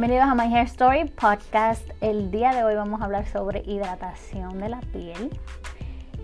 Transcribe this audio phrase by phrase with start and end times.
[0.00, 1.82] Bienvenidos a My Hair Story Podcast.
[2.00, 5.36] El día de hoy vamos a hablar sobre hidratación de la piel.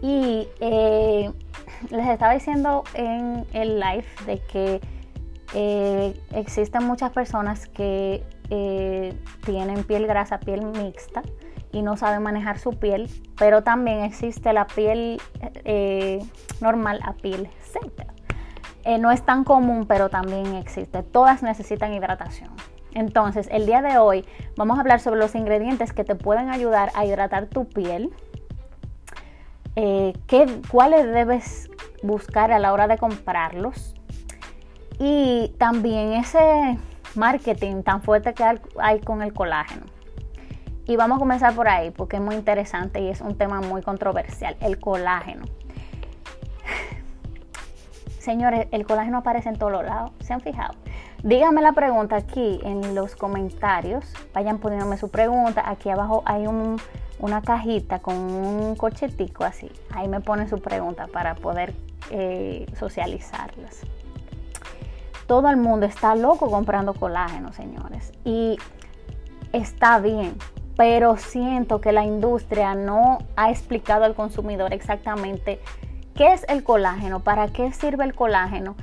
[0.00, 1.32] Y eh,
[1.91, 4.80] les estaba diciendo en el live de que
[5.55, 9.12] eh, existen muchas personas que eh,
[9.45, 11.22] tienen piel grasa, piel mixta
[11.72, 15.20] y no saben manejar su piel, pero también existe la piel
[16.61, 18.06] normal a piel seca.
[19.00, 21.02] no es tan común, pero también existe.
[21.02, 22.53] Todas necesitan hidratación.
[22.94, 24.25] Entonces, el día de hoy
[24.57, 28.12] vamos a hablar sobre los ingredientes que te pueden ayudar a hidratar tu piel.
[29.76, 30.12] Eh,
[30.71, 31.71] ¿Cuáles debes
[32.02, 33.94] buscar a la hora de comprarlos?
[35.00, 36.78] Y también ese
[37.16, 38.44] marketing tan fuerte que
[38.78, 39.86] hay con el colágeno.
[40.86, 43.83] Y vamos a comenzar por ahí porque es muy interesante y es un tema muy
[43.83, 45.44] controversial, el colágeno.
[48.25, 50.73] Señores, el colágeno aparece en todos lados, ¿se han fijado?
[51.23, 54.03] Díganme la pregunta aquí en los comentarios.
[54.33, 55.62] Vayan poniéndome su pregunta.
[55.66, 59.70] Aquí abajo hay una cajita con un cochetico así.
[59.91, 61.75] Ahí me ponen su pregunta para poder
[62.11, 63.83] eh, socializarlas.
[65.27, 68.11] Todo el mundo está loco comprando colágeno, señores.
[68.25, 68.56] Y
[69.53, 70.38] está bien,
[70.78, 75.61] pero siento que la industria no ha explicado al consumidor exactamente
[76.14, 78.76] qué es el colágeno, para qué sirve el colágeno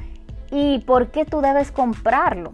[0.52, 2.54] y por qué tú debes comprarlo.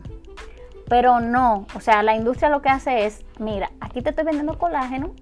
[0.88, 4.58] Pero no, o sea, la industria lo que hace es, mira, aquí te estoy vendiendo
[4.58, 5.14] colágeno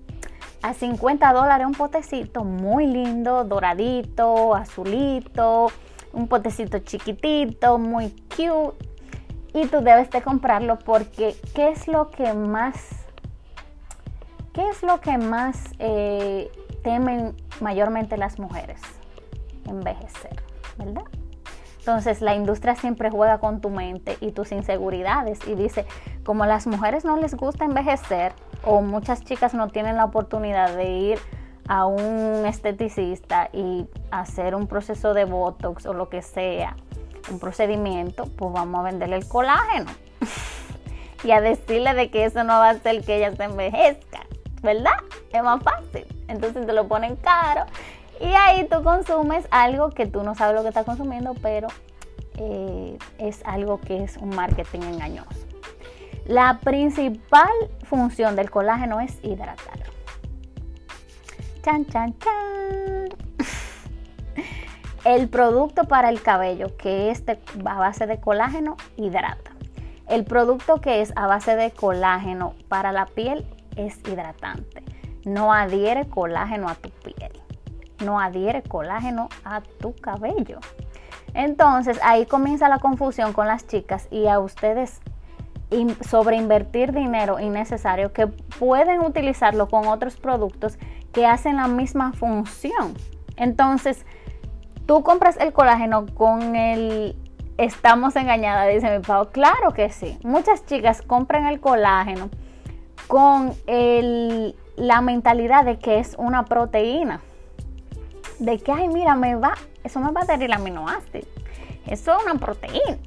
[0.61, 5.67] a 50 dólares un potecito muy lindo, doradito, azulito,
[6.13, 8.77] un potecito chiquitito, muy cute.
[9.53, 12.75] Y tú debes de comprarlo porque ¿qué es lo que más,
[14.53, 16.51] qué es lo que más eh,
[16.83, 18.81] temen mayormente las mujeres?
[19.65, 20.41] Envejecer,
[20.77, 21.05] ¿verdad?
[21.85, 25.85] Entonces la industria siempre juega con tu mente y tus inseguridades y dice,
[26.23, 30.75] como a las mujeres no les gusta envejecer o muchas chicas no tienen la oportunidad
[30.75, 31.19] de ir
[31.67, 36.75] a un esteticista y hacer un proceso de Botox o lo que sea,
[37.29, 39.91] un procedimiento, pues vamos a venderle el colágeno
[41.23, 44.21] y a decirle de que eso no va a hacer que ella se envejezca,
[44.63, 44.97] ¿verdad?
[45.31, 46.07] Es más fácil.
[46.27, 47.65] Entonces te lo ponen caro
[48.19, 51.67] y ahí tú consumes algo que tú no sabes lo que estás consumiendo, pero
[52.37, 55.47] eh, es algo que es un marketing engañoso.
[56.25, 57.51] La principal
[57.83, 59.79] función del colágeno es hidratar.
[61.61, 63.09] Chan, chan, chan.
[65.05, 67.23] El producto para el cabello que es
[67.63, 69.51] a base de colágeno hidrata.
[70.07, 73.45] El producto que es a base de colágeno para la piel
[73.75, 74.83] es hidratante.
[75.25, 77.44] No adhiere colágeno a tu piel
[78.03, 80.59] no adhiere colágeno a tu cabello.
[81.33, 85.01] Entonces ahí comienza la confusión con las chicas y a ustedes
[86.07, 90.77] sobre invertir dinero innecesario que pueden utilizarlo con otros productos
[91.11, 92.93] que hacen la misma función.
[93.35, 94.05] Entonces,
[94.85, 97.17] tú compras el colágeno con el
[97.57, 99.29] estamos engañadas, dice mi pavo.
[99.31, 100.17] Claro que sí.
[100.23, 102.29] Muchas chicas compran el colágeno
[103.07, 107.21] con la mentalidad de que es una proteína
[108.39, 111.27] de que, ay, mira, me va, eso me va a dar el aminoácido.
[111.85, 112.97] Eso es una proteína.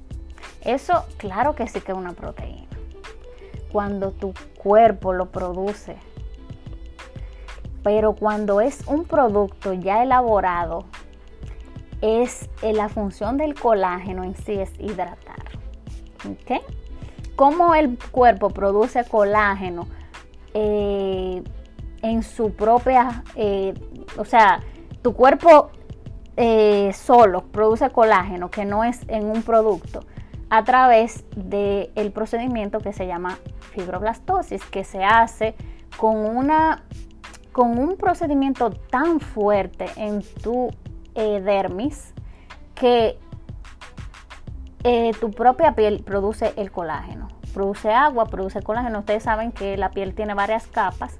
[0.65, 2.67] Eso, claro que sí que es una proteína.
[3.73, 5.97] Cuando tu cuerpo lo produce.
[7.83, 10.85] Pero cuando es un producto ya elaborado,
[12.01, 15.43] es eh, la función del colágeno en sí es hidratar.
[16.29, 16.63] ¿Ok?
[17.37, 19.87] ¿Cómo el cuerpo produce colágeno
[20.55, 21.43] eh,
[22.03, 23.75] en su propia, eh,
[24.17, 24.61] o sea,
[25.09, 25.71] tu cuerpo
[26.37, 30.01] eh, solo produce colágeno, que no es en un producto,
[30.51, 33.39] a través del procedimiento que se llama
[33.71, 35.55] fibroblastosis, que se hace
[35.97, 36.83] con, una,
[37.53, 40.69] con un procedimiento tan fuerte en tu
[41.15, 42.13] eh, dermis
[42.75, 43.19] que
[44.85, 47.29] eh, tu propia piel produce el colágeno.
[47.55, 48.99] Produce agua, produce colágeno.
[48.99, 51.17] Ustedes saben que la piel tiene varias capas.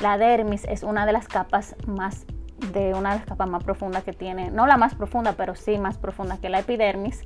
[0.00, 2.24] La dermis es una de las capas más
[2.72, 5.78] de una de las capas más profundas que tiene, no la más profunda, pero sí
[5.78, 7.22] más profunda que la epidermis.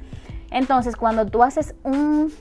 [0.50, 2.32] Entonces, cuando tú haces un,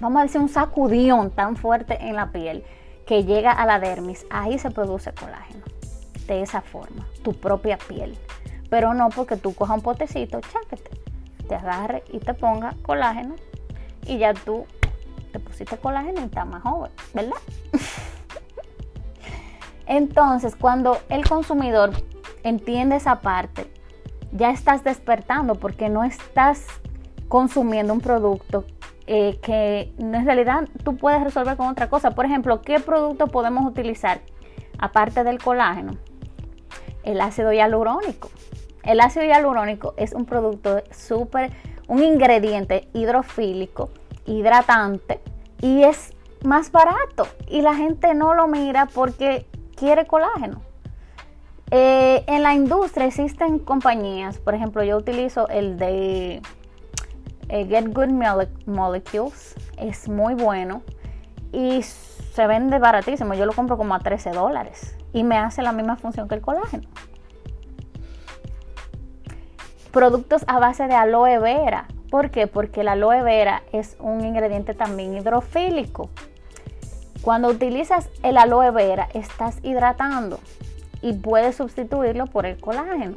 [0.00, 2.64] vamos a decir, un sacudión tan fuerte en la piel
[3.06, 5.64] que llega a la dermis, ahí se produce colágeno.
[6.26, 8.18] De esa forma, tu propia piel.
[8.68, 10.90] Pero no porque tú cojas un potecito, cháquete,
[11.48, 13.36] te agarre y te ponga colágeno
[14.04, 14.66] y ya tú
[15.32, 17.36] te pusiste colágeno y estás más joven, ¿verdad?
[19.86, 21.90] Entonces, cuando el consumidor
[22.42, 23.70] entiende esa parte,
[24.32, 26.66] ya estás despertando porque no estás
[27.28, 28.64] consumiendo un producto
[29.06, 32.10] eh, que en realidad tú puedes resolver con otra cosa.
[32.10, 34.20] Por ejemplo, ¿qué producto podemos utilizar
[34.78, 35.92] aparte del colágeno?
[37.04, 38.30] El ácido hialurónico.
[38.82, 41.52] El ácido hialurónico es un producto súper,
[41.86, 43.90] un ingrediente hidrofílico,
[44.26, 45.20] hidratante
[45.60, 46.12] y es
[46.44, 50.62] más barato y la gente no lo mira porque quiere colágeno.
[51.70, 56.40] Eh, en la industria existen compañías, por ejemplo, yo utilizo el de
[57.48, 58.10] eh, Get Good
[58.66, 60.82] Molecules, es muy bueno
[61.52, 63.34] y se vende baratísimo.
[63.34, 66.40] Yo lo compro como a 13 dólares y me hace la misma función que el
[66.40, 66.88] colágeno.
[69.90, 71.86] Productos a base de aloe vera.
[72.10, 72.46] ¿Por qué?
[72.46, 76.10] Porque el aloe vera es un ingrediente también hidrofílico.
[77.22, 80.38] Cuando utilizas el aloe vera, estás hidratando
[81.02, 83.16] y puedes sustituirlo por el colágeno.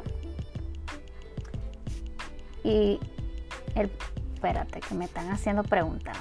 [2.62, 3.00] Y
[3.74, 3.90] el,
[4.34, 6.16] espérate, que me están haciendo preguntas.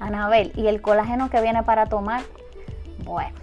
[0.00, 2.22] Anabel, ¿y el colágeno que viene para tomar?
[3.04, 3.36] Bueno,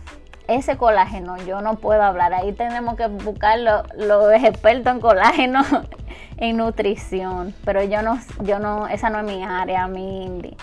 [0.48, 2.34] ese colágeno yo no puedo hablar.
[2.34, 5.62] Ahí tenemos que buscar los expertos en colágeno,
[6.38, 7.54] en nutrición.
[7.64, 10.58] Pero yo no, yo no, esa no es mi área, mi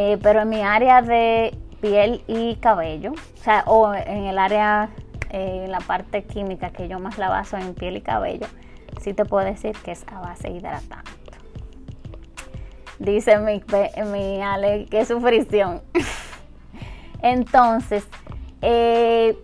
[0.00, 4.90] eh, pero en mi área de piel y cabello, o sea, o en el área,
[5.30, 8.46] eh, en la parte química que yo más la baso en piel y cabello,
[9.00, 11.20] sí te puedo decir que es a base hidratante
[13.00, 13.62] dice mi,
[14.12, 15.82] mi Ale, qué sufrición.
[17.22, 18.06] Entonces,
[18.62, 19.36] eh,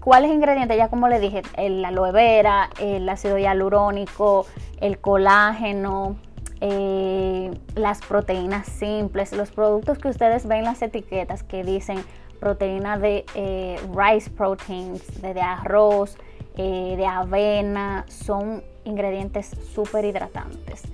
[0.00, 0.76] ¿cuáles ingredientes?
[0.76, 4.46] Ya como le dije, el aloe vera, el ácido hialurónico,
[4.80, 6.16] el colágeno,
[6.60, 12.02] eh, las proteínas simples, los productos que ustedes ven en las etiquetas que dicen
[12.40, 16.16] proteína de eh, rice proteins, de, de arroz,
[16.56, 20.84] de avena, son ingredientes súper hidratantes.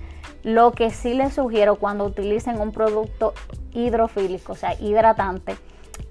[0.43, 3.33] Lo que sí les sugiero cuando utilicen un producto
[3.71, 5.55] hidrofílico, o sea, hidratante,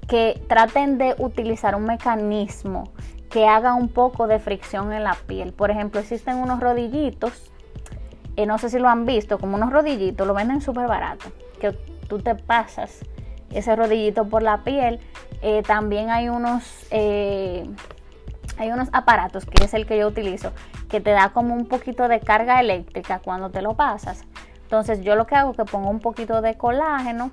[0.08, 2.92] que traten de utilizar un mecanismo
[3.28, 5.52] que haga un poco de fricción en la piel.
[5.52, 7.51] Por ejemplo, existen unos rodillitos,
[8.46, 11.26] no sé si lo han visto, como unos rodillitos, lo venden súper barato,
[11.60, 11.72] que
[12.08, 13.00] tú te pasas
[13.50, 15.00] ese rodillito por la piel.
[15.42, 17.68] Eh, también hay unos, eh,
[18.58, 20.52] hay unos aparatos, que es el que yo utilizo,
[20.88, 24.24] que te da como un poquito de carga eléctrica cuando te lo pasas.
[24.62, 27.30] Entonces yo lo que hago es que pongo un poquito de colágeno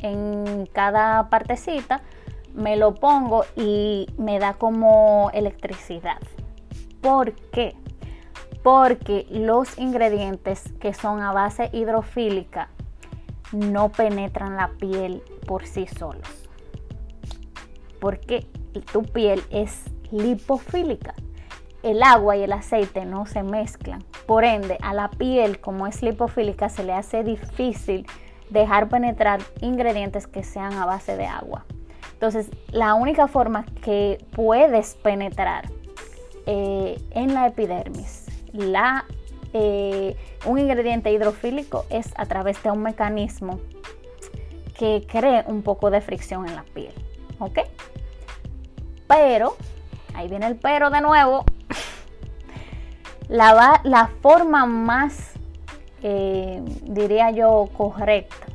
[0.00, 2.00] en cada partecita,
[2.54, 6.18] me lo pongo y me da como electricidad.
[7.00, 7.76] ¿Por qué?
[8.70, 12.68] Porque los ingredientes que son a base hidrofílica
[13.50, 16.28] no penetran la piel por sí solos.
[17.98, 18.46] Porque
[18.92, 21.14] tu piel es lipofílica
[21.82, 24.04] el agua y el aceite no se mezclan.
[24.26, 28.06] Por ende, a la piel, como es lipofílica, se le hace difícil
[28.50, 31.64] dejar penetrar ingredientes que sean a base de agua.
[32.12, 35.70] Entonces, la única forma que puedes penetrar
[36.44, 38.27] eh, en la epidermis
[38.58, 39.06] la,
[39.52, 43.60] eh, un ingrediente hidrofílico es a través de un mecanismo
[44.76, 46.92] que cree un poco de fricción en la piel.
[47.38, 47.60] ¿Ok?
[49.06, 49.56] Pero,
[50.14, 51.44] ahí viene el pero de nuevo,
[53.28, 55.32] la, forma más,
[56.02, 58.48] eh, diría yo, correcta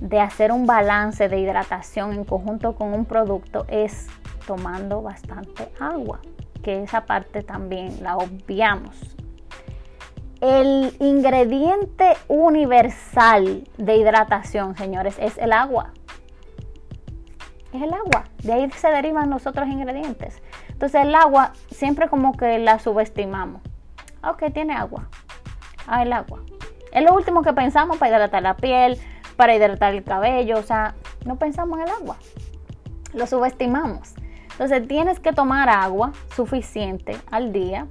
[0.00, 4.08] de hacer un balance de hidratación en conjunto con un producto es
[4.46, 6.20] tomando bastante agua,
[6.62, 9.15] que esa parte también la obviamos.
[10.48, 15.90] El ingrediente universal de hidratación, señores, es el agua.
[17.72, 18.26] Es el agua.
[18.44, 20.40] De ahí se derivan los otros ingredientes.
[20.68, 23.60] Entonces el agua siempre como que la subestimamos.
[24.22, 25.08] Ok, tiene agua.
[25.88, 26.42] Ah, el agua.
[26.92, 29.00] Es lo último que pensamos para hidratar la piel,
[29.34, 30.58] para hidratar el cabello.
[30.58, 32.18] O sea, no pensamos en el agua.
[33.14, 34.14] Lo subestimamos.
[34.52, 37.88] Entonces tienes que tomar agua suficiente al día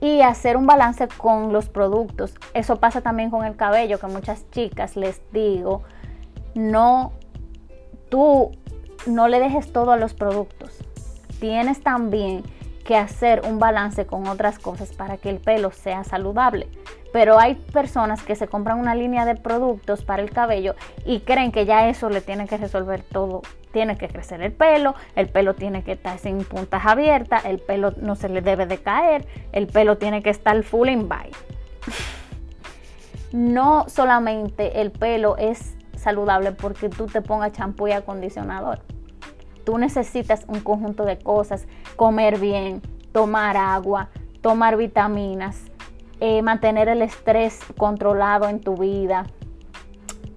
[0.00, 2.34] y hacer un balance con los productos.
[2.54, 5.82] Eso pasa también con el cabello, que muchas chicas les digo,
[6.54, 7.12] no,
[8.08, 8.52] tú
[9.06, 10.78] no le dejes todo a los productos.
[11.38, 12.42] Tienes también
[12.84, 16.68] que hacer un balance con otras cosas para que el pelo sea saludable.
[17.12, 21.52] Pero hay personas que se compran una línea de productos para el cabello y creen
[21.52, 23.42] que ya eso le tiene que resolver todo.
[23.72, 27.92] Tiene que crecer el pelo, el pelo tiene que estar sin puntas abiertas, el pelo
[28.00, 31.30] no se le debe de caer, el pelo tiene que estar full in by.
[33.32, 38.80] No solamente el pelo es saludable porque tú te pongas champú y acondicionador
[39.64, 44.08] tú necesitas un conjunto de cosas, comer bien, tomar agua,
[44.40, 45.62] tomar vitaminas,
[46.20, 49.26] eh, mantener el estrés controlado en tu vida,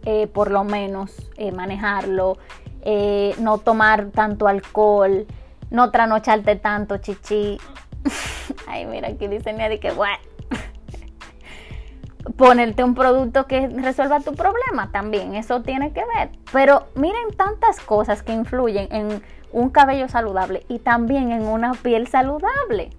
[0.05, 2.37] eh, por lo menos eh, manejarlo,
[2.85, 5.25] eh, no tomar tanto alcohol,
[5.69, 7.57] no tranocharte tanto, chichi.
[8.67, 10.17] Ay, mira, aquí dice Neddy que bueno.
[12.37, 16.31] Ponerte un producto que resuelva tu problema también, eso tiene que ver.
[16.51, 19.23] Pero miren tantas cosas que influyen en
[19.53, 22.89] un cabello saludable y también en una piel saludable.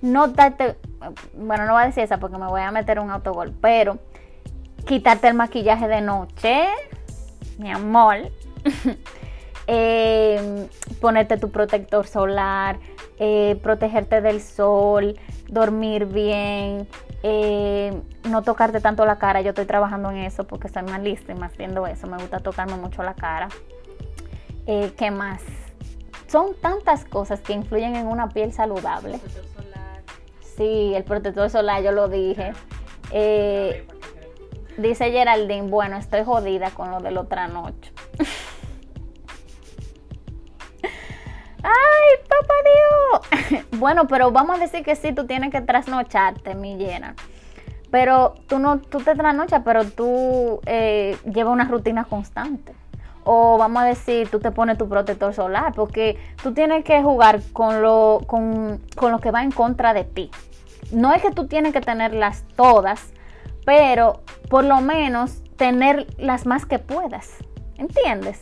[0.00, 0.76] No darte,
[1.34, 3.98] bueno, no voy a decir esa porque me voy a meter un autogol, pero
[4.86, 6.68] quitarte el maquillaje de noche,
[7.58, 8.30] mi amor.
[9.66, 10.68] eh,
[11.00, 12.78] ponerte tu protector solar,
[13.18, 15.18] eh, protegerte del sol,
[15.48, 16.88] dormir bien,
[17.22, 19.40] eh, no tocarte tanto la cara.
[19.40, 22.06] Yo estoy trabajando en eso porque estoy malísima haciendo eso.
[22.06, 23.48] Me gusta tocarme mucho la cara.
[24.64, 25.42] ¿Qué más?
[26.28, 29.20] Son tantas cosas que influyen en una piel saludable.
[30.56, 32.52] Sí, el protector solar, yo lo dije.
[33.10, 33.86] Eh,
[34.76, 37.92] dice Geraldine, bueno, estoy jodida con lo del otra noche.
[41.62, 42.54] ¡Ay, papá
[43.50, 43.64] Dios!
[43.78, 47.14] bueno, pero vamos a decir que sí, tú tienes que trasnocharte, mi llena.
[47.90, 52.74] Pero tú no, tú te trasnochas, pero tú eh, llevas una rutina constante.
[53.24, 57.40] O vamos a decir, tú te pones tu protector solar, porque tú tienes que jugar
[57.52, 60.30] con lo, con, con lo que va en contra de ti.
[60.90, 63.12] No es que tú tienes que tenerlas todas,
[63.64, 67.36] pero por lo menos tener las más que puedas.
[67.76, 68.40] ¿Entiendes?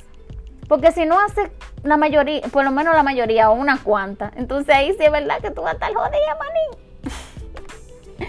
[0.68, 1.50] Porque si no hace
[1.82, 5.40] la mayoría, por lo menos la mayoría o una cuanta, entonces ahí sí es verdad
[5.40, 8.28] que tú vas a estar jodida, maní.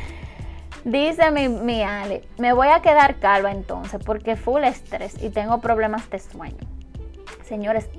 [0.84, 6.10] Dice mi, Ale, me voy a quedar calva entonces porque full estrés y tengo problemas
[6.10, 6.58] de sueño.
[7.44, 7.90] Señores,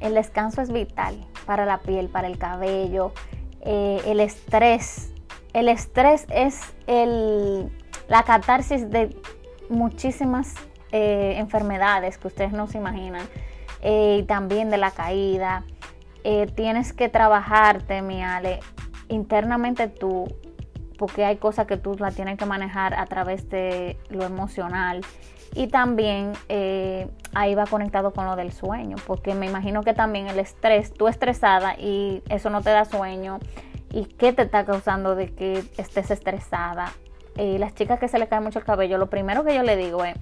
[0.00, 3.12] el descanso es vital para la piel, para el cabello,
[3.60, 5.12] eh, el estrés.
[5.52, 7.70] El estrés es el,
[8.08, 9.16] la catarsis de
[9.68, 10.54] muchísimas
[10.92, 13.26] eh, enfermedades que ustedes no se imaginan
[13.82, 15.64] eh, y también de la caída.
[16.24, 18.60] Eh, tienes que trabajarte, mi Ale,
[19.08, 20.26] internamente tú,
[20.98, 25.02] porque hay cosas que tú la tienes que manejar a través de lo emocional.
[25.54, 26.32] Y también
[27.34, 31.08] ahí va conectado con lo del sueño, porque me imagino que también el estrés, tú
[31.08, 33.38] estresada y eso no te da sueño.
[33.90, 36.92] ¿Y qué te está causando de que estés estresada?
[37.38, 39.76] Y las chicas que se les cae mucho el cabello, lo primero que yo le
[39.76, 40.16] digo es,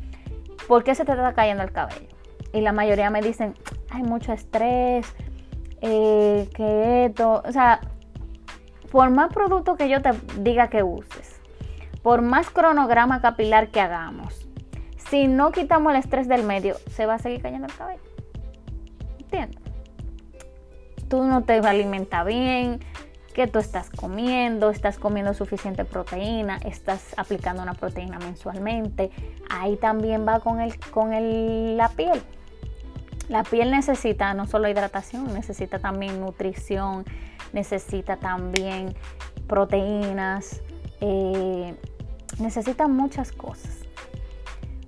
[0.67, 2.15] ¿por qué se te está cayendo el cabello?
[2.55, 3.55] y la mayoría me dicen,
[3.91, 5.13] hay mucho estrés,
[5.81, 7.81] eh, que esto, o sea,
[8.93, 11.41] por más producto que yo te diga que uses,
[12.03, 14.49] por más cronograma capilar que hagamos,
[15.11, 18.03] si no quitamos el estrés del medio, se va a seguir cayendo el cabello.
[19.19, 19.61] ¿Entiendes?
[21.09, 22.79] Tú no te alimentas bien,
[23.35, 29.11] que tú estás comiendo, estás comiendo suficiente proteína, estás aplicando una proteína mensualmente.
[29.51, 32.23] Ahí también va con, el, con el, la piel.
[33.29, 37.05] La piel necesita no solo hidratación, necesita también nutrición,
[37.53, 38.95] necesita también
[39.49, 40.63] proteínas,
[41.01, 41.75] eh,
[42.39, 43.81] necesita muchas cosas.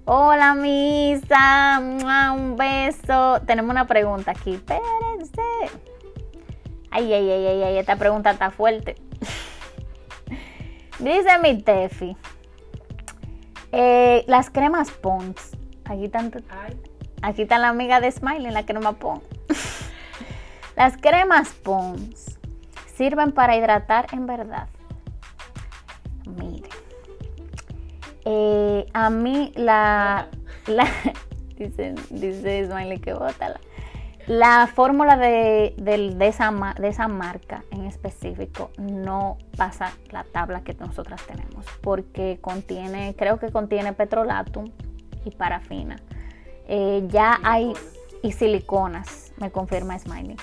[0.05, 1.81] Hola Misa,
[2.33, 3.41] un beso.
[3.45, 4.55] Tenemos una pregunta aquí.
[4.55, 5.43] Espérense.
[6.97, 8.95] Ay, ay, ay, ay, ay, esta pregunta está fuerte.
[10.99, 12.17] Dice mi Tefi.
[13.71, 15.59] Eh, las cremas Pons.
[15.85, 16.39] Aquí tanto.
[17.21, 19.23] Aquí está la amiga de Smiley, la crema Pons.
[20.75, 22.39] Las cremas Pons
[22.95, 24.69] sirven para hidratar en verdad.
[26.25, 26.71] Mire.
[28.25, 30.29] Eh, a mí la,
[31.59, 33.61] dice, dice Smiley que bótala.
[34.27, 40.75] La fórmula de, de, esa, de, esa, marca en específico no pasa la tabla que
[40.75, 44.73] nosotras tenemos porque contiene, creo que contiene petrolatum
[45.25, 45.97] y parafina.
[46.67, 47.73] Eh, ya hay
[48.23, 50.37] y siliconas, me confirma Smiley.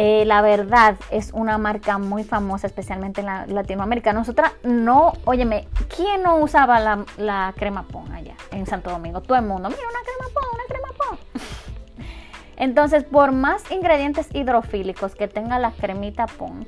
[0.00, 4.12] Eh, la verdad es una marca muy famosa, especialmente en Latinoamérica.
[4.12, 6.78] Nosotras no, óyeme, ¿quién no usaba
[7.16, 9.22] la, crema PON allá en Santo Domingo?
[9.22, 9.97] Todo el mundo, mira, una
[12.58, 16.66] Entonces, por más ingredientes hidrofílicos que tenga la cremita Pons,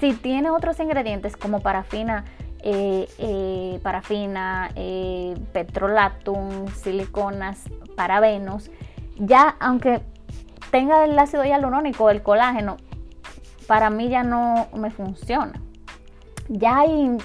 [0.00, 2.26] si tiene otros ingredientes como parafina,
[2.60, 7.64] eh, eh, parafina, eh, petrolatum, siliconas,
[7.96, 8.70] parabenos,
[9.16, 10.02] ya aunque
[10.70, 12.76] tenga el ácido hialurónico, el colágeno,
[13.66, 15.58] para mí ya no me funciona.
[16.50, 17.16] Ya hay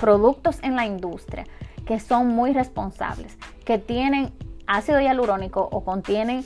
[0.00, 1.44] productos en la industria
[1.84, 4.32] que son muy responsables, que tienen
[4.66, 6.44] ácido hialurónico o contienen,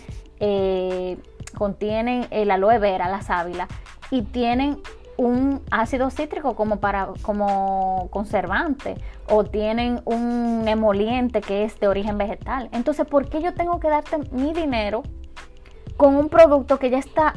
[1.57, 3.69] contienen el aloe vera, la sábila,
[4.11, 4.81] y tienen
[5.21, 8.97] un ácido cítrico como para como conservante
[9.29, 12.71] o tienen un emoliente que es de origen vegetal.
[12.73, 15.03] Entonces, ¿por qué yo tengo que darte mi dinero
[15.99, 17.35] con un producto que ya está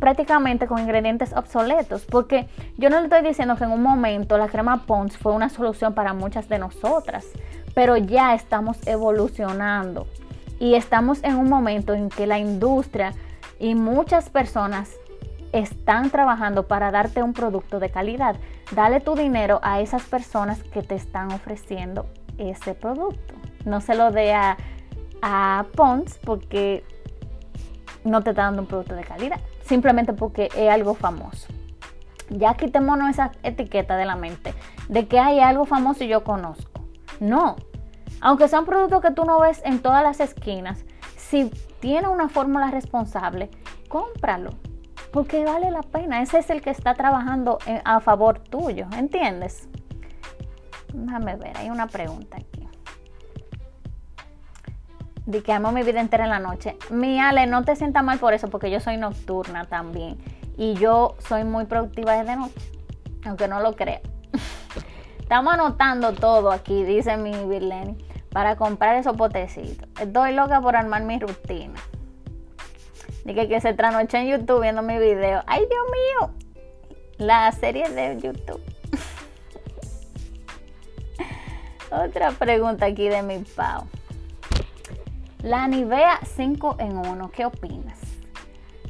[0.00, 2.06] prácticamente con ingredientes obsoletos?
[2.06, 5.50] Porque yo no le estoy diciendo que en un momento la crema Pons fue una
[5.50, 7.26] solución para muchas de nosotras,
[7.74, 10.06] pero ya estamos evolucionando
[10.58, 13.12] y estamos en un momento en que la industria
[13.58, 14.90] y muchas personas
[15.52, 18.36] están trabajando para darte un producto de calidad.
[18.72, 22.06] Dale tu dinero a esas personas que te están ofreciendo
[22.38, 23.34] ese producto.
[23.64, 24.56] No se lo dé a,
[25.74, 26.84] Pons porque
[28.04, 31.48] no te está dando un producto de calidad, simplemente porque es algo famoso.
[32.28, 34.54] Ya quitémonos esa etiqueta de la mente
[34.88, 36.80] de que hay algo famoso y yo conozco.
[37.18, 37.56] No,
[38.20, 40.84] aunque sea un producto que tú no ves en todas las esquinas,
[41.16, 43.50] si tiene una fórmula responsable,
[43.88, 44.50] cómpralo
[45.16, 46.20] porque vale la pena.
[46.20, 49.66] Ese es el que está trabajando a favor tuyo, ¿entiendes?
[50.92, 52.68] Déjame ver, hay una pregunta aquí.
[55.24, 56.76] De que amo mi vida entera en la noche.
[56.90, 60.18] Mi Ale, no te sientas mal por eso, porque yo soy nocturna también.
[60.58, 62.72] Y yo soy muy productiva desde noche,
[63.24, 64.02] aunque no lo crea.
[65.26, 67.98] Estamos anotando todo aquí, dice mi Virleni,
[68.30, 69.88] para comprar esos potecitos.
[70.00, 71.80] Estoy loca por armar mi rutina.
[73.24, 75.42] Dije que se tranoche en YouTube viendo mi video.
[75.48, 76.30] ¡Ay, Dios mío!
[77.18, 78.62] La serie de YouTube.
[81.90, 83.84] Otra pregunta aquí de mi Pau.
[85.42, 87.98] La Nivea 5 en 1, ¿qué opinas?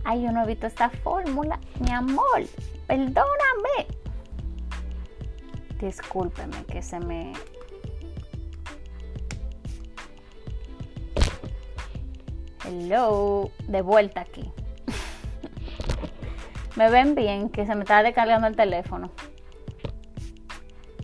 [0.05, 2.43] Ay, yo no he visto esta fórmula, mi amor.
[2.87, 3.87] Perdóname.
[5.81, 7.33] Discúlpeme que se me
[12.65, 14.51] Hello, de vuelta aquí.
[16.77, 19.13] me ven bien, que se me está descargando el teléfono.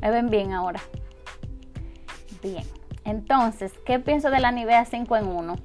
[0.01, 0.81] Me ven bien ahora.
[2.43, 2.65] Bien.
[3.05, 5.57] Entonces, ¿qué pienso de la Nivea 5 en 1?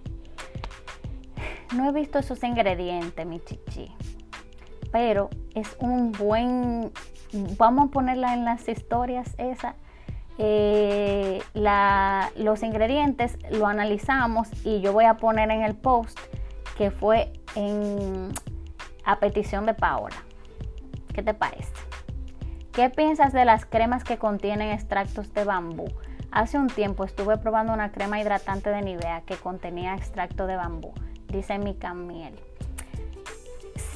[1.75, 3.91] No he visto esos ingredientes, mi chichi.
[4.91, 6.91] Pero es un buen.
[7.57, 9.75] Vamos a ponerla en las historias esa
[10.37, 11.41] eh,
[12.35, 16.19] los ingredientes, lo analizamos y yo voy a poner en el post
[16.77, 18.29] que fue en,
[19.03, 20.15] a petición de Paola.
[21.13, 21.73] ¿Qué te parece?
[22.71, 25.87] ¿Qué piensas de las cremas que contienen extractos de bambú?
[26.29, 30.93] Hace un tiempo estuve probando una crema hidratante de Nivea que contenía extracto de bambú,
[31.29, 32.35] dice mi Miel.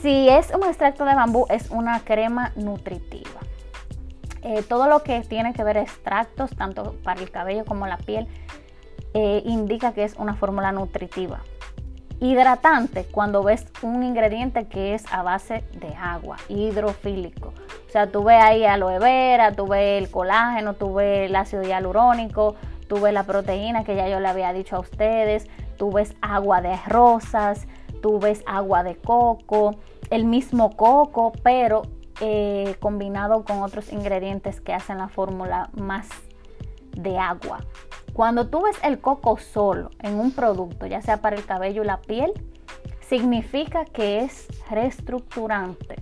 [0.02, 3.40] Si es un extracto de bambú, es una crema nutritiva.
[4.42, 8.28] Eh, todo lo que tiene que ver extractos, tanto para el cabello como la piel,
[9.14, 11.42] eh, indica que es una fórmula nutritiva.
[12.20, 17.50] Hidratante, cuando ves un ingrediente que es a base de agua, hidrofílico.
[17.88, 21.62] O sea, tú ves ahí aloe vera, tú ves el colágeno, tú ves el ácido
[21.62, 22.56] hialurónico,
[22.88, 26.62] tú ves la proteína que ya yo le había dicho a ustedes, tú ves agua
[26.62, 27.68] de rosas,
[28.02, 29.76] tú ves agua de coco,
[30.12, 31.84] el mismo coco, pero
[32.20, 36.08] eh, combinado con otros ingredientes que hacen la fórmula más
[36.96, 37.62] de agua.
[38.14, 41.86] Cuando tú ves el coco solo en un producto, ya sea para el cabello y
[41.86, 42.34] la piel,
[43.00, 45.96] significa que es reestructurante,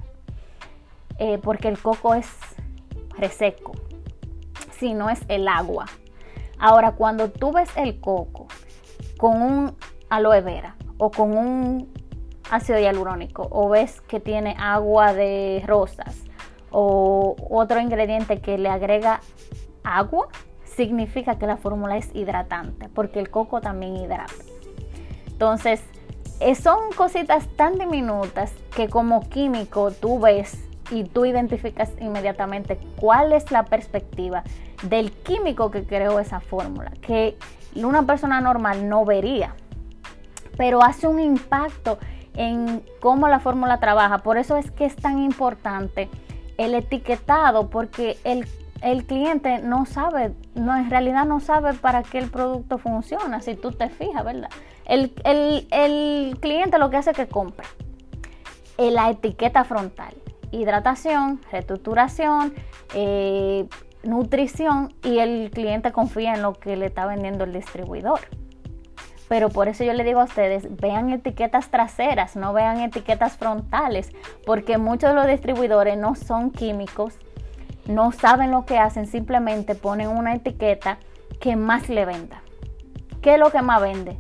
[1.20, 2.28] eh, porque el coco es
[3.18, 3.74] reseco,
[4.72, 5.86] si no es el agua.
[6.58, 8.48] Ahora, cuando tú ves el coco
[9.18, 9.76] con un
[10.10, 11.94] aloe vera o con un
[12.50, 16.24] ácido hialurónico o ves que tiene agua de rosas
[16.72, 19.22] o otro ingrediente que le agrega
[19.84, 20.28] agua,
[20.64, 24.34] significa que la fórmula es hidratante, porque el coco también hidrata.
[25.28, 25.82] Entonces,
[26.40, 30.58] eh, son cositas tan diminutas que como químico tú ves
[30.92, 34.44] y tú identificas inmediatamente cuál es la perspectiva
[34.84, 37.38] del químico que creó esa fórmula, que
[37.76, 39.56] una persona normal no vería,
[40.58, 42.00] pero hace un impacto
[42.36, 44.20] en cómo la fórmula trabaja.
[44.20, 46.10] Por eso es que es tan importante
[46.58, 48.46] el etiquetado, porque el,
[49.06, 53.72] cliente no sabe, no, en realidad no sabe para qué el producto funciona, si tú
[53.72, 54.50] te fijas, ¿verdad?
[54.86, 55.12] El,
[56.40, 57.66] cliente lo que hace es que compra
[58.78, 60.14] la etiqueta frontal,
[60.52, 62.54] hidratación, reestructuración,
[62.94, 63.68] eh,
[64.04, 68.22] nutrición y el cliente confía en lo que le está vendiendo el distribuidor.
[69.30, 74.12] Pero por eso yo le digo a ustedes, vean etiquetas traseras, no vean etiquetas frontales,
[74.46, 77.14] porque muchos de los distribuidores no son químicos,
[77.86, 80.98] no saben lo que hacen, simplemente ponen una etiqueta
[81.40, 82.42] que más le venda.
[83.22, 84.18] ¿Qué es lo que más vende?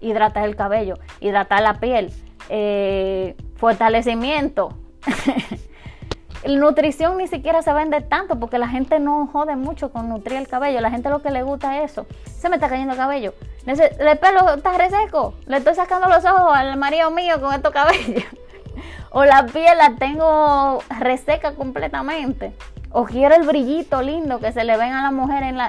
[0.00, 2.12] Hidratar el cabello, hidratar la piel,
[2.48, 4.78] eh, fortalecimiento,
[6.48, 10.48] nutrición ni siquiera se vende tanto porque la gente no jode mucho con nutrir el
[10.48, 10.80] cabello.
[10.80, 12.06] La gente lo que le gusta es eso.
[12.24, 13.34] Se me está cayendo el cabello.
[13.66, 15.34] El pelo está reseco.
[15.46, 18.24] Le estoy sacando los ojos al marido mío con estos cabellos.
[19.10, 22.54] o la piel la tengo reseca completamente.
[22.90, 25.68] O quiero el brillito lindo que se le ven a la mujer en, la,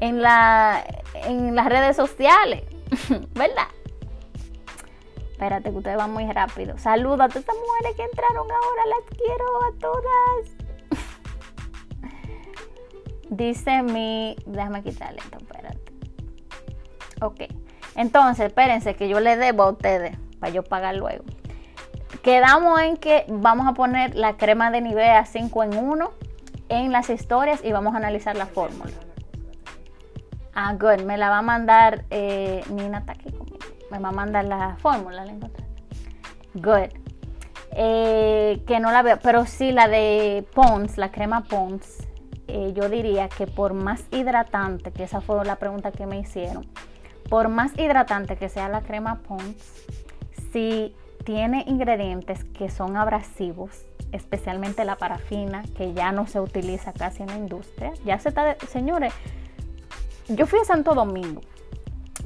[0.00, 2.64] en, la, en las redes sociales.
[3.34, 3.68] ¿Verdad?
[5.32, 6.78] Espérate, que ustedes van muy rápido.
[6.78, 8.82] Saluda a todas estas mujeres que entraron ahora.
[8.86, 10.50] Las quiero a todas.
[13.28, 14.34] Dice mi.
[14.46, 15.85] Déjame quitarle esto, espérate.
[17.20, 17.42] Ok.
[17.94, 21.24] Entonces, espérense que yo le debo a ustedes para yo pagar luego.
[22.22, 26.10] Quedamos en que vamos a poner la crema de Nivea 5 en 1
[26.68, 28.92] en las historias y vamos a analizar la fórmula.
[30.54, 31.02] Ah, good.
[31.02, 33.56] Me la va a mandar eh, Nina está aquí conmigo
[33.90, 35.32] me va a mandar la fórmula, la.
[36.54, 36.90] Good.
[37.72, 42.06] Eh, que no la veo, pero sí la de Pons, la crema Pons,
[42.48, 46.66] eh, yo diría que por más hidratante, que esa fue la pregunta que me hicieron,
[47.28, 49.56] por más hidratante que sea la crema Pons,
[50.52, 57.22] si tiene ingredientes que son abrasivos, especialmente la parafina, que ya no se utiliza casi
[57.22, 59.12] en la industria, ya se está, señores,
[60.28, 61.40] yo fui a Santo Domingo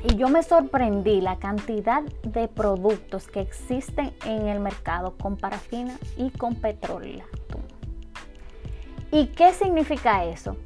[0.03, 5.99] y yo me sorprendí la cantidad de productos que existen en el mercado con parafina
[6.17, 7.25] y con petróleo.
[9.13, 10.57] ¿Y qué significa eso?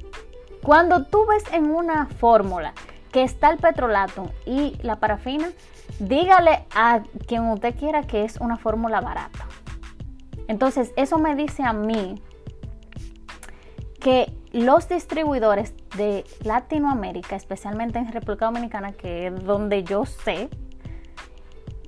[0.61, 2.73] Cuando tú ves en una fórmula
[3.15, 5.47] que está el petrolato y la parafina,
[5.99, 9.47] dígale a quien usted quiera que es una fórmula barata.
[10.49, 12.21] Entonces, eso me dice a mí
[14.01, 20.49] que los distribuidores de Latinoamérica, especialmente en República Dominicana, que es donde yo sé,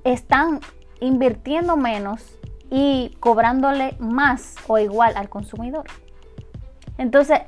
[0.04, 0.60] están
[0.98, 2.38] invirtiendo menos
[2.70, 5.84] y cobrándole más o igual al consumidor.
[6.96, 7.42] Entonces,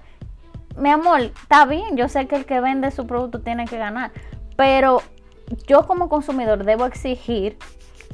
[0.77, 4.13] mi amor, está bien, yo sé que el que vende su producto tiene que ganar,
[4.57, 5.03] pero
[5.67, 7.59] yo como consumidor debo exigir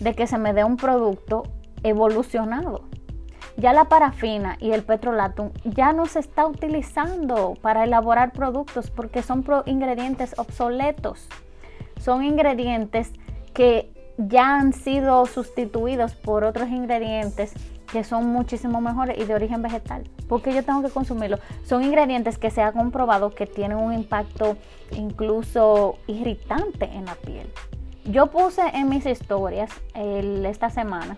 [0.00, 1.44] de que se me dé un producto
[1.82, 2.82] evolucionado
[3.56, 9.22] ya la parafina y el petrolatum ya no se está utilizando para elaborar productos porque
[9.22, 11.28] son ingredientes obsoletos.
[11.98, 13.12] Son ingredientes
[13.54, 17.54] que ya han sido sustituidos por otros ingredientes
[17.90, 20.04] que son muchísimo mejores y de origen vegetal.
[20.28, 21.38] porque yo tengo que consumirlo?
[21.64, 24.56] Son ingredientes que se ha comprobado que tienen un impacto
[24.92, 27.48] incluso irritante en la piel.
[28.04, 31.16] Yo puse en mis historias esta semana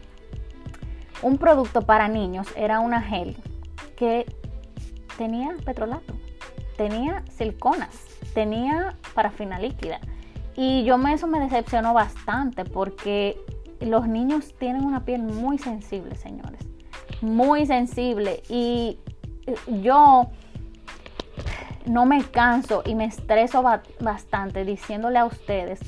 [1.23, 3.37] un producto para niños era una gel
[3.97, 4.25] que
[5.17, 6.15] tenía petrolato,
[6.77, 10.01] tenía siliconas, tenía parafina líquida.
[10.55, 13.37] Y yo me, eso me decepcionó bastante porque
[13.81, 16.67] los niños tienen una piel muy sensible, señores.
[17.21, 18.43] Muy sensible.
[18.49, 18.99] Y
[19.47, 20.29] eh, yo
[21.87, 23.63] no me canso y me estreso
[24.01, 25.81] bastante diciéndole a ustedes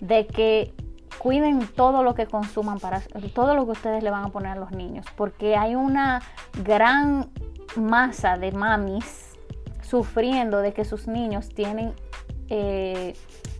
[0.00, 0.74] de que
[1.18, 3.00] cuiden todo lo que consuman para
[3.34, 6.20] todo lo que ustedes le van a poner a los niños, porque hay una
[6.62, 7.30] gran
[7.76, 9.32] masa de mamis
[9.82, 11.94] sufriendo de que sus niños tienen,
[12.48, 13.14] eh,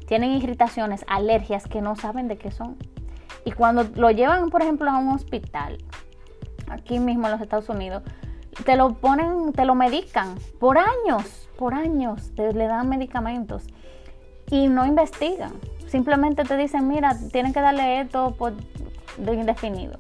[0.07, 2.77] tienen irritaciones, alergias que no saben de qué son.
[3.45, 5.79] Y cuando lo llevan, por ejemplo, a un hospital,
[6.69, 8.03] aquí mismo en los Estados Unidos,
[8.65, 13.65] te lo ponen, te lo medican por años, por años, le dan medicamentos
[14.51, 15.53] y no investigan.
[15.87, 18.55] Simplemente te dicen, mira, tienen que darle esto por
[19.19, 19.99] de indefinido.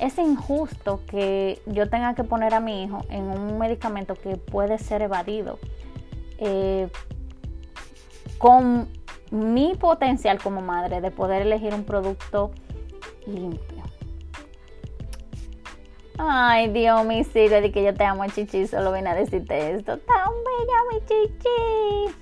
[0.00, 4.78] Es injusto que yo tenga que poner a mi hijo en un medicamento que puede
[4.78, 5.58] ser evadido
[6.38, 6.88] eh,
[8.38, 8.88] con
[9.30, 12.50] mi potencial como madre de poder elegir un producto
[13.26, 13.84] limpio.
[16.18, 19.98] Ay, Dios mío, sigue de que yo te amo, chichi, solo vine a decirte esto.
[19.98, 22.14] Tan bella, mi chichi.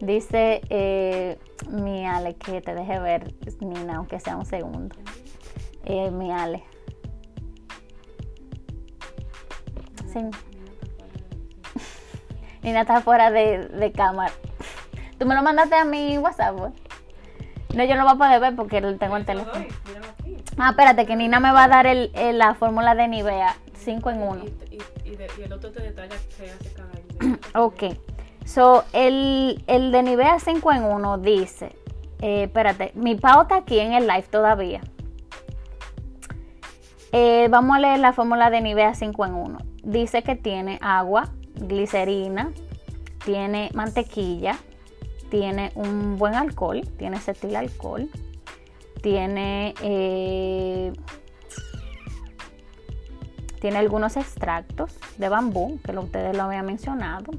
[0.00, 1.38] Dice eh,
[1.68, 4.96] mi Ale, que te deje ver, Nina, aunque sea un segundo.
[5.84, 6.64] Eh, mi Ale.
[10.10, 10.20] Sí.
[12.62, 14.32] Nina está fuera de, cámara.
[15.18, 16.72] Tú me lo mandaste a mi WhatsApp?
[17.80, 19.64] No, yo no voy a poder ver porque tengo el teléfono.
[20.58, 24.22] Ah, espérate, que Nina me va a dar el, la fórmula de Nivea 5 en
[24.22, 24.44] 1.
[24.70, 26.90] Y, el otro te detalla que hace cada
[27.58, 27.84] Ok.
[28.44, 31.74] So, el, el de Nivea 5 en 1 dice,
[32.20, 34.82] eh, espérate, mi pauta aquí en el live todavía.
[37.12, 39.58] Eh, vamos a leer la fórmula de Nivea 5 en 1.
[39.84, 42.52] Dice que tiene agua, glicerina,
[43.24, 44.58] tiene mantequilla,
[45.30, 48.08] tiene un buen alcohol, tiene acetil alcohol,
[49.02, 49.74] tiene...
[49.82, 50.92] Eh,
[53.60, 57.30] tiene algunos extractos de bambú, que ustedes lo habían mencionado.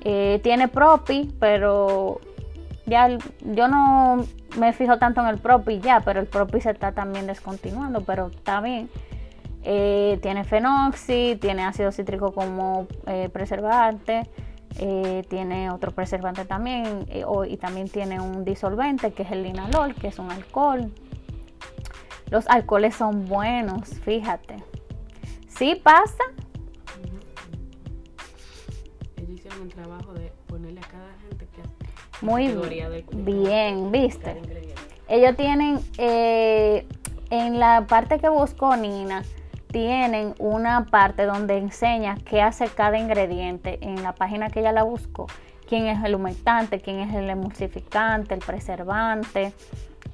[0.00, 2.20] Eh, tiene propi, pero
[2.86, 4.24] ya yo no
[4.58, 8.28] me fijo tanto en el propi ya, pero el propi se está también descontinuando, pero
[8.28, 8.88] está bien.
[9.62, 12.86] Eh, tiene fenoxi, tiene ácido cítrico como
[14.78, 17.06] eh, tiene otro preservante también
[17.48, 20.92] y también tiene un disolvente que es el linalol, que es un alcohol.
[22.30, 24.56] Los alcoholes son buenos, fíjate.
[25.48, 26.22] Sí pasa.
[29.16, 31.62] Ellos hicieron el trabajo de ponerle a cada gente que
[32.24, 32.54] muy
[33.12, 34.40] bien, viste.
[35.08, 36.86] Ellos tienen eh,
[37.30, 39.22] en la parte que buscó Nina
[39.70, 44.82] tienen una parte donde enseña qué hace cada ingrediente en la página que ella la
[44.82, 45.26] buscó.
[45.68, 49.52] Quién es el humectante, quién es el emulsificante, el preservante,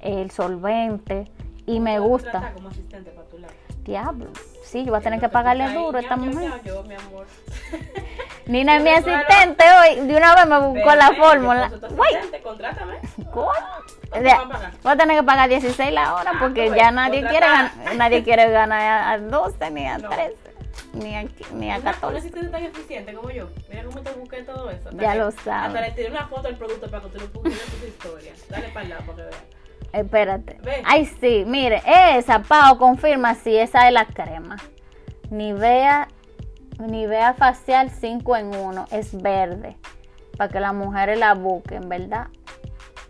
[0.00, 1.30] el solvente
[1.64, 2.52] y me gusta.
[2.54, 3.54] Como asistente para tu lado.
[3.82, 4.30] Diablo.
[4.64, 6.60] Sí, yo voy a tener que pagarle duro a esta mujer.
[6.64, 7.26] Yo, mi amor.
[8.46, 10.06] Nina es mi asistente hoy.
[10.06, 11.70] De una vez me buscó la fórmula.
[14.12, 17.46] Voy a tener que pagar 16 la hora ah, porque ya nadie quiere,
[17.96, 20.46] nadie quiere ganar a 12 ni a 13
[20.94, 22.30] ni a, ni a 14.
[22.30, 23.48] No tan eficiente como yo.
[23.68, 24.90] Mira cómo te busqué todo eso.
[24.92, 25.68] ya lo sabes.
[25.68, 28.32] Hasta le tiré una foto del producto para que tú lo publiques en tu historia.
[28.48, 29.42] Dale para el lado para que veas.
[29.92, 30.58] Espérate.
[30.84, 34.56] Ay, sí, mire, esa, Pau, confirma si esa es la crema.
[35.30, 36.08] Nivea,
[36.78, 39.76] Nivea facial 5 en 1, es verde.
[40.36, 42.28] Para que las mujeres la busquen, ¿verdad?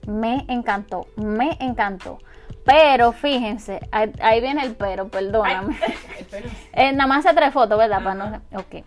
[0.06, 2.18] Me encantó, me encantó.
[2.64, 5.76] Pero fíjense, ahí, viene el pero, perdóname.
[6.72, 8.02] Eh, nada más hace tres fotos, ¿verdad?
[8.02, 8.84] Para no, ok.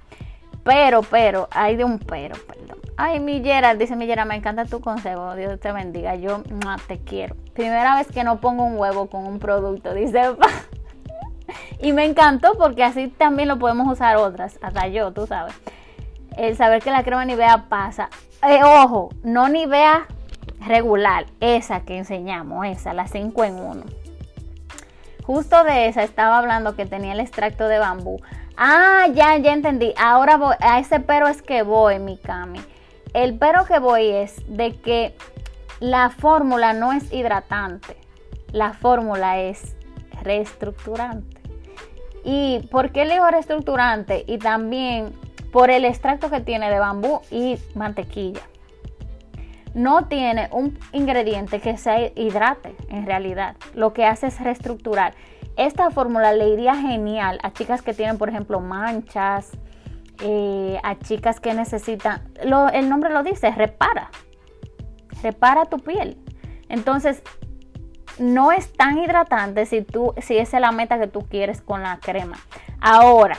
[0.63, 2.77] Pero, pero, hay de un pero, perdón.
[2.97, 6.43] Ay, mi Gerald, dice mi Gerald, me encanta tu consejo, Dios te bendiga, yo
[6.87, 7.35] te quiero.
[7.53, 10.35] Primera vez que no pongo un huevo con un producto, dice.
[11.79, 15.55] y me encantó porque así también lo podemos usar otras, hasta yo, tú sabes.
[16.37, 18.09] El saber que la crema Nivea pasa.
[18.47, 20.05] Eh, ojo, no Nivea
[20.65, 23.83] regular, esa que enseñamos, esa, la 5 en 1.
[25.23, 28.19] Justo de esa estaba hablando que tenía el extracto de bambú.
[28.57, 29.93] Ah, ya, ya entendí.
[29.97, 32.59] Ahora voy, a ese pero es que voy, mi Cami.
[33.13, 35.15] El pero que voy es de que
[35.79, 37.95] la fórmula no es hidratante.
[38.51, 39.75] La fórmula es
[40.23, 41.39] reestructurante.
[42.23, 44.25] ¿Y por qué le digo reestructurante?
[44.27, 45.13] Y también
[45.51, 48.41] por el extracto que tiene de bambú y mantequilla.
[49.73, 53.55] No tiene un ingrediente que se hidrate en realidad.
[53.73, 55.13] Lo que hace es reestructurar.
[55.57, 59.51] Esta fórmula le iría genial a chicas que tienen, por ejemplo, manchas,
[60.21, 62.21] eh, a chicas que necesitan,
[62.73, 64.09] el nombre lo dice, repara,
[65.21, 66.17] repara tu piel.
[66.67, 67.23] Entonces,
[68.19, 71.83] no es tan hidratante si, tú, si esa es la meta que tú quieres con
[71.83, 72.37] la crema.
[72.81, 73.37] Ahora,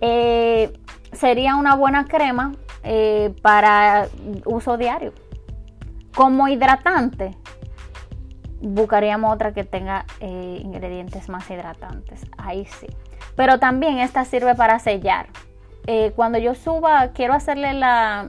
[0.00, 0.72] eh,
[1.12, 4.08] sería una buena crema eh, para
[4.44, 5.12] uso diario.
[6.14, 7.36] Como hidratante,
[8.60, 12.22] buscaríamos otra que tenga eh, ingredientes más hidratantes.
[12.36, 12.86] Ahí sí.
[13.36, 15.26] Pero también esta sirve para sellar.
[15.86, 18.28] Eh, cuando yo suba, quiero hacerle la,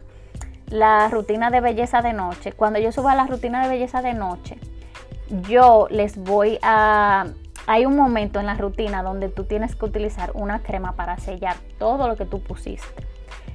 [0.69, 2.53] la rutina de belleza de noche.
[2.53, 4.57] Cuando yo suba la rutina de belleza de noche,
[5.49, 7.27] yo les voy a...
[7.67, 11.57] Hay un momento en la rutina donde tú tienes que utilizar una crema para sellar
[11.77, 13.10] todo lo que tú pusiste.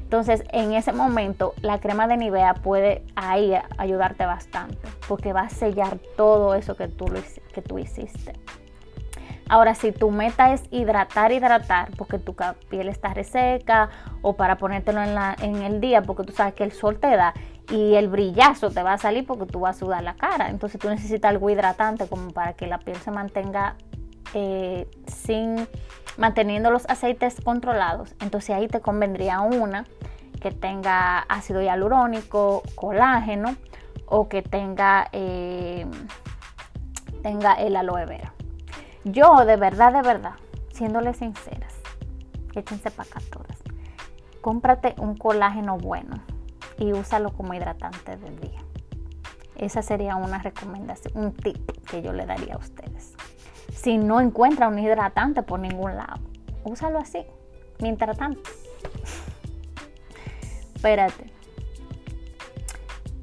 [0.07, 5.49] Entonces, en ese momento, la crema de Nivea puede ahí ayudarte bastante, porque va a
[5.49, 7.07] sellar todo eso que tú,
[7.53, 8.35] que tú hiciste.
[9.49, 12.37] Ahora, si tu meta es hidratar, hidratar, porque tu
[12.69, 13.90] piel está reseca,
[14.23, 17.16] o para ponértelo en, la, en el día, porque tú sabes que el sol te
[17.16, 17.35] da
[17.73, 20.51] y el brillazo te va a salir porque tú vas a sudar la cara.
[20.51, 23.75] Entonces, tú necesitas algo hidratante como para que la piel se mantenga
[24.35, 25.66] eh, sin
[26.16, 28.14] manteniendo los aceites controlados.
[28.20, 29.85] Entonces, ahí te convendría una
[30.40, 33.57] que tenga ácido hialurónico, colágeno
[34.07, 35.87] o que tenga, eh,
[37.22, 38.33] tenga el aloe vera.
[39.05, 40.35] Yo de verdad, de verdad,
[40.72, 41.74] siéndoles sinceras,
[42.55, 43.59] échense para acá todas.
[44.40, 46.20] Cómprate un colágeno bueno
[46.79, 48.61] y úsalo como hidratante del día.
[49.57, 53.14] Esa sería una recomendación, un tip que yo le daría a ustedes.
[53.76, 56.18] Si no encuentra un hidratante por ningún lado,
[56.64, 57.24] úsalo así,
[57.78, 58.50] mientras tanto
[60.86, 61.32] espérate.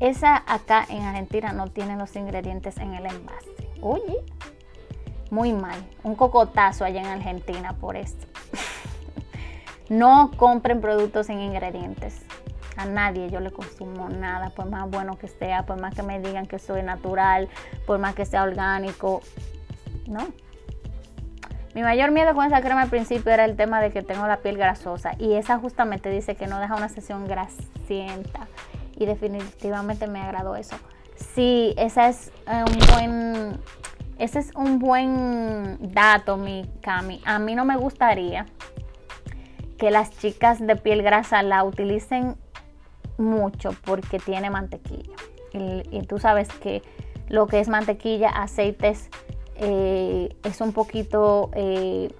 [0.01, 3.69] Esa acá en Argentina no tiene los ingredientes en el envase.
[3.81, 4.17] Oye,
[5.29, 5.77] muy mal.
[6.03, 8.27] Un cocotazo allá en Argentina por esto.
[9.89, 12.21] no compren productos sin ingredientes.
[12.75, 16.19] A nadie yo le consumo nada, por más bueno que sea, por más que me
[16.19, 17.47] digan que soy natural,
[17.85, 19.21] por más que sea orgánico.
[20.07, 20.27] No.
[21.75, 24.37] Mi mayor miedo con esa crema al principio era el tema de que tengo la
[24.37, 28.47] piel grasosa y esa justamente dice que no deja una sesión grasienta
[28.95, 30.75] y definitivamente me agradó eso.
[31.15, 33.59] Sí, esa es eh, un buen
[34.19, 37.21] ese es un buen dato, mi Cami.
[37.25, 38.45] A mí no me gustaría
[39.77, 42.35] que las chicas de piel grasa la utilicen
[43.17, 45.15] mucho porque tiene mantequilla.
[45.51, 46.81] Y, tú sabes que
[47.27, 49.09] lo que es mantequilla, aceites,
[49.55, 52.13] eh, es un poquito eh,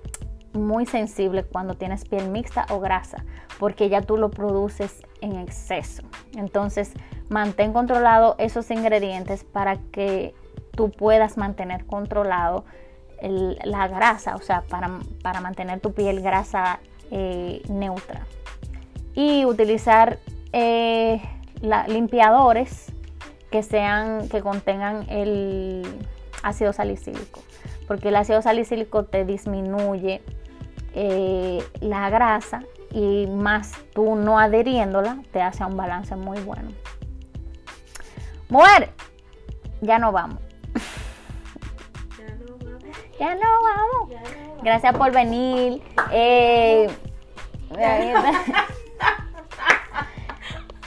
[0.54, 3.26] muy sensible cuando tienes piel mixta o grasa,
[3.60, 6.04] porque ya tú lo produces en exceso.
[6.36, 6.94] Entonces,
[7.30, 10.36] mantén controlado esos ingredientes para que
[10.76, 12.66] tú puedas mantener controlado
[13.22, 14.90] la grasa, o sea, para,
[15.40, 18.28] mantener tu piel grasa eh, neutra.
[19.16, 20.20] Y utilizar
[21.88, 22.92] limpiadores
[23.50, 25.84] que sean que contengan el
[26.44, 27.42] ácido salicílico,
[27.88, 30.22] porque el ácido salicílico te disminuye
[30.94, 36.70] eh, la grasa y más tú no adheriéndola te hace un balance muy bueno.
[38.50, 38.92] Mujer,
[39.82, 40.40] ya no vamos.
[43.20, 44.10] Ya no vamos.
[44.64, 45.84] Gracias por venir.
[46.12, 46.90] Eh,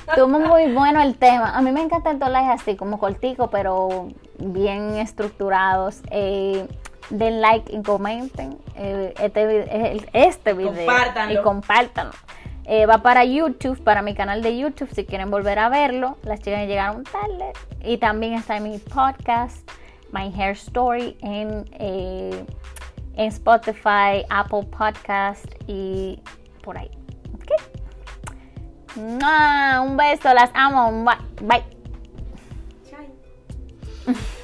[0.08, 1.56] Estuvo muy bueno el tema.
[1.56, 6.00] A mí me encanta el live así, como cortico, pero bien estructurados.
[6.10, 6.66] Eh,
[7.10, 10.74] den like y comenten eh, este, este, video
[11.30, 12.12] y compártanlo.
[12.64, 16.16] Eh, va para YouTube, para mi canal de YouTube, si quieren volver a verlo.
[16.22, 17.52] Las chicas llegaron tarde.
[17.84, 19.70] Y también está en mi podcast,
[20.10, 22.46] My Hair Story, en, en
[23.16, 26.20] Spotify, Apple Podcast y
[26.62, 26.90] por ahí.
[28.96, 31.04] Un beso, las amo.
[31.04, 31.46] Bye.
[31.46, 31.75] Bye.
[34.06, 34.32] Mm-hmm.